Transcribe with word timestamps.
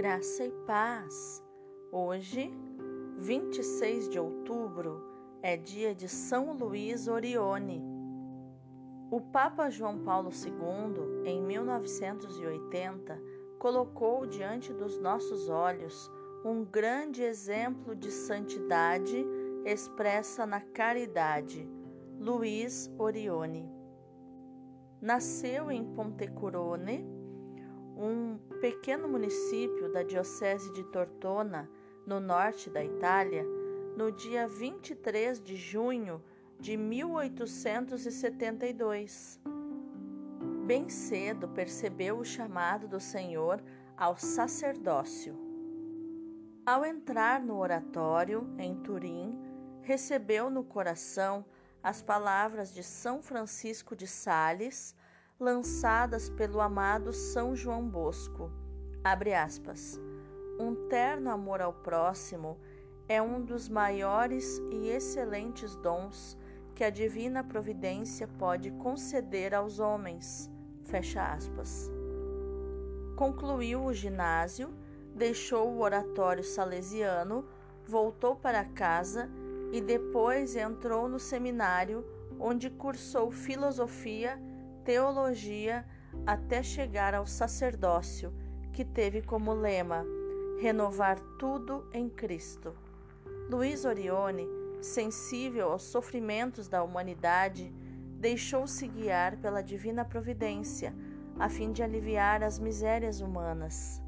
Graça 0.00 0.46
e 0.46 0.50
paz. 0.66 1.44
Hoje, 1.92 2.50
26 3.18 4.08
de 4.08 4.18
outubro, 4.18 5.04
é 5.42 5.58
dia 5.58 5.94
de 5.94 6.08
São 6.08 6.54
Luís 6.54 7.06
Orione. 7.06 7.84
O 9.10 9.20
Papa 9.20 9.68
João 9.68 9.98
Paulo 9.98 10.30
II, 10.30 11.30
em 11.30 11.42
1980, 11.42 13.20
colocou 13.58 14.24
diante 14.24 14.72
dos 14.72 14.98
nossos 14.98 15.50
olhos 15.50 16.10
um 16.46 16.64
grande 16.64 17.22
exemplo 17.22 17.94
de 17.94 18.10
santidade 18.10 19.22
expressa 19.66 20.46
na 20.46 20.62
caridade, 20.62 21.68
Luís 22.18 22.90
Orione. 22.96 23.70
Nasceu 24.98 25.70
em 25.70 25.84
Pontecurone, 25.92 27.19
um 27.96 28.38
pequeno 28.60 29.08
município 29.08 29.90
da 29.92 30.02
Diocese 30.02 30.72
de 30.72 30.82
Tortona, 30.84 31.70
no 32.06 32.20
norte 32.20 32.70
da 32.70 32.84
Itália, 32.84 33.44
no 33.96 34.10
dia 34.10 34.48
23 34.48 35.40
de 35.40 35.56
junho 35.56 36.22
de 36.58 36.76
1872. 36.76 39.40
Bem 40.66 40.88
cedo 40.88 41.48
percebeu 41.48 42.18
o 42.18 42.24
chamado 42.24 42.86
do 42.86 43.00
Senhor 43.00 43.62
ao 43.96 44.16
sacerdócio. 44.16 45.36
Ao 46.64 46.84
entrar 46.84 47.42
no 47.42 47.58
oratório 47.58 48.48
em 48.58 48.76
Turim, 48.76 49.36
recebeu 49.82 50.48
no 50.48 50.62
coração 50.62 51.44
as 51.82 52.02
palavras 52.02 52.72
de 52.72 52.82
São 52.82 53.22
Francisco 53.22 53.96
de 53.96 54.06
Sales 54.06 54.94
lançadas 55.40 56.28
pelo 56.28 56.60
amado 56.60 57.14
São 57.14 57.56
João 57.56 57.88
Bosco. 57.88 58.52
Abre 59.02 59.32
aspas. 59.32 59.98
Um 60.58 60.74
terno 60.86 61.30
amor 61.30 61.62
ao 61.62 61.72
próximo 61.72 62.58
é 63.08 63.22
um 63.22 63.40
dos 63.40 63.66
maiores 63.66 64.58
e 64.70 64.90
excelentes 64.90 65.74
dons 65.76 66.36
que 66.74 66.84
a 66.84 66.90
divina 66.90 67.42
providência 67.42 68.28
pode 68.28 68.70
conceder 68.72 69.54
aos 69.54 69.78
homens. 69.78 70.50
Fecha 70.84 71.22
aspas. 71.22 71.90
Concluiu 73.16 73.82
o 73.86 73.94
ginásio, 73.94 74.74
deixou 75.14 75.70
o 75.70 75.80
oratório 75.80 76.44
salesiano, 76.44 77.48
voltou 77.86 78.36
para 78.36 78.62
casa 78.62 79.30
e 79.72 79.80
depois 79.80 80.54
entrou 80.54 81.08
no 81.08 81.18
seminário, 81.18 82.04
onde 82.38 82.68
cursou 82.68 83.30
filosofia 83.30 84.38
teologia 84.84 85.84
até 86.26 86.62
chegar 86.62 87.14
ao 87.14 87.26
sacerdócio, 87.26 88.32
que 88.72 88.84
teve 88.84 89.22
como 89.22 89.52
lema 89.52 90.04
renovar 90.60 91.18
tudo 91.38 91.88
em 91.92 92.08
Cristo. 92.08 92.74
Luiz 93.48 93.84
Orione, 93.84 94.46
sensível 94.80 95.72
aos 95.72 95.84
sofrimentos 95.84 96.68
da 96.68 96.82
humanidade, 96.82 97.72
deixou-se 98.18 98.86
guiar 98.86 99.36
pela 99.38 99.62
divina 99.62 100.04
providência, 100.04 100.94
a 101.38 101.48
fim 101.48 101.72
de 101.72 101.82
aliviar 101.82 102.42
as 102.42 102.58
misérias 102.58 103.20
humanas. 103.20 104.02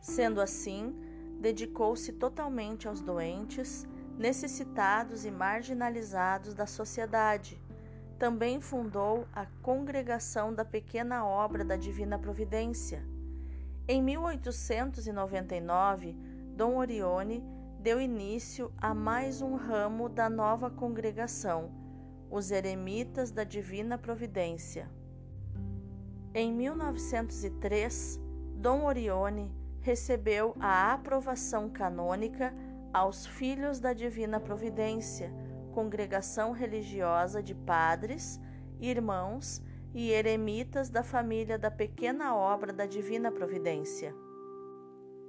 Sendo 0.00 0.40
assim, 0.40 0.94
dedicou-se 1.40 2.12
totalmente 2.12 2.86
aos 2.86 3.00
doentes, 3.00 3.86
necessitados 4.16 5.24
e 5.24 5.30
marginalizados 5.30 6.54
da 6.54 6.66
sociedade 6.66 7.59
também 8.20 8.60
fundou 8.60 9.26
a 9.34 9.46
Congregação 9.62 10.52
da 10.52 10.62
Pequena 10.62 11.24
Obra 11.24 11.64
da 11.64 11.74
Divina 11.74 12.18
Providência. 12.18 13.02
Em 13.88 14.02
1899, 14.02 16.14
Dom 16.54 16.76
Orione 16.76 17.42
deu 17.78 17.98
início 17.98 18.70
a 18.76 18.92
mais 18.92 19.40
um 19.40 19.56
ramo 19.56 20.10
da 20.10 20.28
nova 20.28 20.68
congregação, 20.68 21.70
os 22.30 22.50
Eremitas 22.50 23.30
da 23.30 23.42
Divina 23.42 23.96
Providência. 23.96 24.86
Em 26.34 26.52
1903, 26.52 28.20
Dom 28.54 28.84
Orione 28.84 29.50
recebeu 29.80 30.54
a 30.60 30.92
aprovação 30.92 31.70
canônica 31.70 32.52
aos 32.92 33.24
Filhos 33.24 33.80
da 33.80 33.94
Divina 33.94 34.38
Providência 34.38 35.32
congregação 35.70 36.52
religiosa 36.52 37.42
de 37.42 37.54
padres, 37.54 38.40
irmãos 38.80 39.62
e 39.94 40.10
eremitas 40.10 40.88
da 40.88 41.02
família 41.02 41.58
da 41.58 41.70
pequena 41.70 42.36
obra 42.36 42.72
da 42.72 42.86
Divina 42.86 43.32
Providência. 43.32 44.14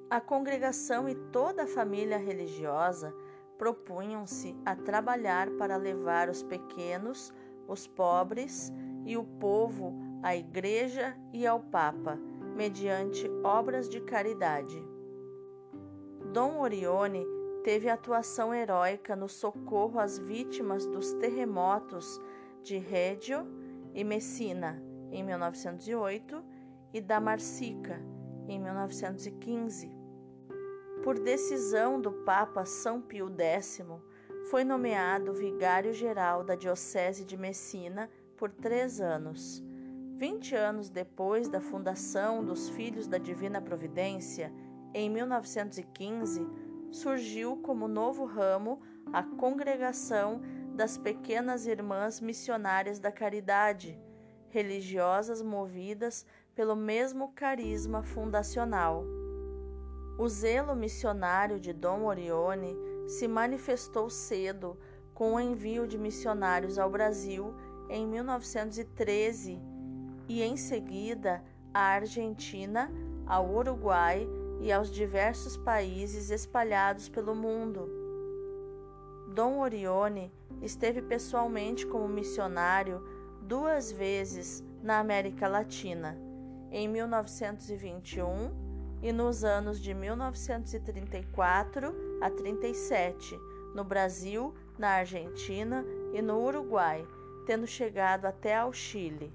A 0.09 0.19
congregação 0.19 1.07
e 1.07 1.15
toda 1.31 1.63
a 1.63 1.67
família 1.67 2.17
religiosa 2.17 3.13
propunham-se 3.57 4.55
a 4.65 4.75
trabalhar 4.75 5.49
para 5.51 5.77
levar 5.77 6.29
os 6.29 6.43
pequenos, 6.43 7.33
os 7.67 7.87
pobres 7.87 8.73
e 9.05 9.15
o 9.15 9.23
povo 9.23 9.93
à 10.21 10.35
Igreja 10.35 11.15
e 11.31 11.47
ao 11.47 11.59
Papa, 11.59 12.19
mediante 12.55 13.25
obras 13.43 13.87
de 13.87 14.01
caridade. 14.01 14.83
Dom 16.33 16.59
Orione 16.59 17.25
teve 17.63 17.89
atuação 17.89 18.53
heróica 18.53 19.15
no 19.15 19.29
socorro 19.29 19.99
às 19.99 20.17
vítimas 20.17 20.85
dos 20.85 21.13
terremotos 21.13 22.19
de 22.63 22.77
Reggio 22.77 23.47
e 23.93 24.03
Messina 24.03 24.81
em 25.11 25.23
1908 25.23 26.43
e 26.93 27.01
da 27.01 27.19
Marsica 27.19 28.01
em 28.47 28.59
1915. 28.59 29.91
Por 31.03 31.19
decisão 31.19 31.99
do 31.99 32.11
Papa 32.11 32.65
São 32.65 33.01
Pio 33.01 33.27
X, 33.35 33.81
foi 34.49 34.63
nomeado 34.63 35.33
vigário-geral 35.33 36.43
da 36.43 36.55
Diocese 36.55 37.25
de 37.25 37.37
Messina 37.37 38.09
por 38.37 38.51
três 38.51 38.99
anos. 38.99 39.63
Vinte 40.15 40.55
anos 40.55 40.89
depois 40.89 41.47
da 41.47 41.59
fundação 41.59 42.43
dos 42.43 42.69
Filhos 42.69 43.07
da 43.07 43.17
Divina 43.17 43.61
Providência, 43.61 44.53
em 44.93 45.09
1915, 45.09 46.47
surgiu 46.91 47.57
como 47.57 47.87
novo 47.87 48.25
ramo 48.25 48.81
a 49.11 49.23
Congregação 49.23 50.41
das 50.75 50.97
Pequenas 50.97 51.65
Irmãs 51.65 52.19
Missionárias 52.19 52.99
da 52.99 53.11
Caridade, 53.11 53.99
religiosas 54.49 55.41
movidas 55.41 56.25
pelo 56.53 56.75
mesmo 56.75 57.31
carisma 57.33 58.03
fundacional. 58.03 59.05
O 60.19 60.27
zelo 60.27 60.75
missionário 60.75 61.59
de 61.59 61.73
Dom 61.73 62.03
Orione 62.03 62.75
se 63.07 63.27
manifestou 63.27 64.09
cedo 64.09 64.77
com 65.13 65.35
o 65.35 65.39
envio 65.39 65.87
de 65.87 65.97
missionários 65.97 66.77
ao 66.77 66.89
Brasil 66.89 67.55
em 67.89 68.05
1913 68.05 69.59
e, 70.27 70.41
em 70.41 70.55
seguida, 70.57 71.43
à 71.73 71.79
Argentina, 71.79 72.91
ao 73.25 73.49
Uruguai 73.49 74.27
e 74.61 74.71
aos 74.71 74.91
diversos 74.91 75.57
países 75.57 76.29
espalhados 76.29 77.09
pelo 77.09 77.35
mundo. 77.35 77.89
Dom 79.33 79.59
Orione 79.59 80.31
esteve 80.61 81.01
pessoalmente 81.01 81.87
como 81.87 82.07
missionário 82.07 83.01
duas 83.41 83.91
vezes 83.91 84.63
na 84.83 84.99
América 84.99 85.47
Latina, 85.47 86.17
em 86.71 86.87
1921 86.87 88.51
e 89.01 89.11
nos 89.11 89.43
anos 89.43 89.79
de 89.79 89.93
1934 89.93 92.19
a 92.21 92.29
37, 92.29 93.39
no 93.73 93.83
Brasil, 93.83 94.53
na 94.77 94.89
Argentina 94.89 95.83
e 96.13 96.21
no 96.21 96.39
Uruguai, 96.39 97.07
tendo 97.47 97.65
chegado 97.65 98.25
até 98.25 98.57
ao 98.57 98.71
Chile. 98.71 99.33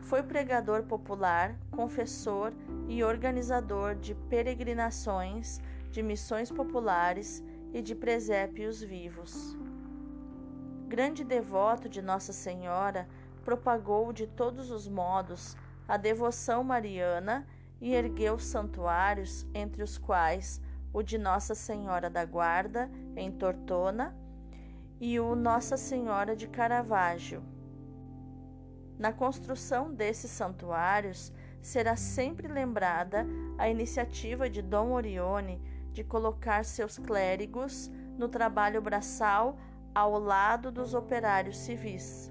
Foi 0.00 0.22
pregador 0.22 0.82
popular, 0.82 1.56
confessor 1.70 2.52
e 2.88 3.02
organizador 3.02 3.94
de 3.94 4.14
peregrinações, 4.14 5.60
de 5.90 6.02
missões 6.02 6.50
populares 6.50 7.42
e 7.72 7.80
de 7.80 7.94
presépios 7.94 8.82
vivos. 8.82 9.56
Grande 10.88 11.24
devoto 11.24 11.88
de 11.88 12.00
Nossa 12.02 12.32
Senhora, 12.32 13.08
propagou 13.44 14.12
de 14.12 14.26
todos 14.26 14.70
os 14.70 14.88
modos 14.88 15.56
a 15.86 15.96
devoção 15.96 16.64
mariana 16.64 17.46
e 17.80 17.94
ergueu 17.94 18.38
santuários, 18.38 19.46
entre 19.52 19.82
os 19.82 19.98
quais 19.98 20.60
o 20.92 21.02
de 21.02 21.18
Nossa 21.18 21.54
Senhora 21.54 22.08
da 22.08 22.24
Guarda, 22.24 22.90
em 23.16 23.30
Tortona, 23.30 24.16
e 25.00 25.18
o 25.18 25.34
Nossa 25.34 25.76
Senhora 25.76 26.36
de 26.36 26.46
Caravaggio 26.46 27.42
na 28.98 29.12
construção 29.12 29.92
desses 29.92 30.30
santuários 30.30 31.32
será 31.64 31.96
sempre 31.96 32.46
lembrada 32.46 33.26
a 33.56 33.70
iniciativa 33.70 34.50
de 34.50 34.60
Dom 34.60 34.92
Orione 34.92 35.58
de 35.92 36.04
colocar 36.04 36.62
seus 36.62 36.98
clérigos 36.98 37.90
no 38.18 38.28
trabalho 38.28 38.82
braçal 38.82 39.56
ao 39.94 40.18
lado 40.18 40.70
dos 40.70 40.92
operários 40.92 41.56
civis. 41.56 42.30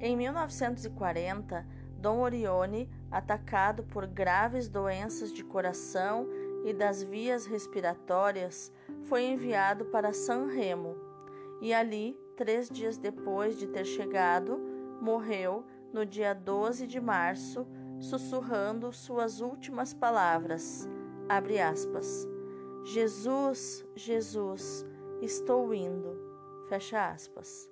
Em 0.00 0.16
1940, 0.16 1.66
Dom 1.98 2.20
Orione 2.20 2.88
atacado 3.10 3.84
por 3.84 4.06
graves 4.06 4.66
doenças 4.66 5.30
de 5.30 5.44
coração 5.44 6.26
e 6.64 6.72
das 6.72 7.02
vias 7.02 7.44
respiratórias, 7.44 8.72
foi 9.02 9.24
enviado 9.26 9.84
para 9.86 10.14
San 10.14 10.46
Remo 10.46 10.96
e 11.60 11.74
ali, 11.74 12.18
três 12.34 12.70
dias 12.70 12.96
depois 12.96 13.58
de 13.58 13.66
ter 13.66 13.84
chegado, 13.84 14.58
morreu 15.00 15.64
no 15.92 16.06
dia 16.06 16.32
12 16.32 16.86
de 16.86 16.98
março, 16.98 17.66
sussurrando 18.02 18.92
suas 18.92 19.40
últimas 19.40 19.94
palavras. 19.94 20.86
Abre 21.28 21.60
aspas. 21.60 22.28
Jesus, 22.84 23.86
Jesus, 23.94 24.84
estou 25.22 25.72
indo. 25.72 26.20
Fecha 26.68 27.10
aspas. 27.10 27.70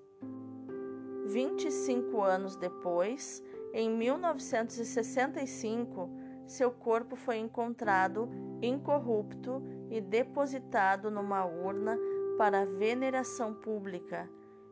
25 1.27 2.23
anos 2.23 2.55
depois, 2.57 3.43
em 3.73 3.91
1965, 3.91 6.09
seu 6.47 6.71
corpo 6.71 7.17
foi 7.17 7.39
encontrado 7.39 8.29
incorrupto 8.63 9.61
e 9.91 10.01
depositado 10.01 11.11
numa 11.11 11.45
urna 11.45 11.99
para 12.39 12.65
veneração 12.65 13.53
pública, 13.53 14.31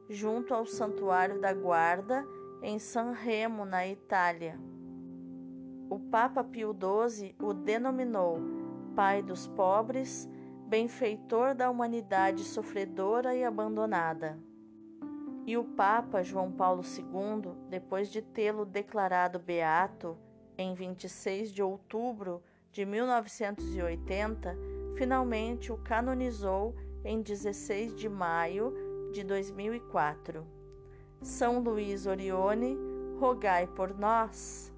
junto 0.08 0.54
ao 0.54 0.64
Santuário 0.66 1.40
da 1.40 1.52
Guarda, 1.52 2.24
em 2.62 2.78
San 2.78 3.10
Remo, 3.12 3.64
na 3.64 3.84
Itália. 3.86 4.56
O 5.90 5.98
Papa 5.98 6.44
Pio 6.44 6.76
XII 6.76 7.34
o 7.40 7.54
denominou 7.54 8.38
Pai 8.94 9.22
dos 9.22 9.46
pobres, 9.46 10.28
benfeitor 10.66 11.54
da 11.54 11.70
humanidade 11.70 12.44
sofredora 12.44 13.34
e 13.34 13.42
abandonada. 13.42 14.38
E 15.46 15.56
o 15.56 15.64
Papa 15.64 16.22
João 16.22 16.52
Paulo 16.52 16.82
II, 16.82 17.52
depois 17.70 18.10
de 18.10 18.20
tê-lo 18.20 18.66
declarado 18.66 19.38
beato 19.38 20.18
em 20.58 20.74
26 20.74 21.52
de 21.52 21.62
outubro 21.62 22.42
de 22.70 22.84
1980, 22.84 24.54
finalmente 24.96 25.72
o 25.72 25.78
canonizou 25.78 26.74
em 27.02 27.22
16 27.22 27.94
de 27.94 28.08
maio 28.10 28.74
de 29.12 29.24
2004. 29.24 30.44
São 31.22 31.60
Luís 31.60 32.06
Orione, 32.06 32.76
rogai 33.18 33.66
por 33.66 33.96
nós. 33.96 34.70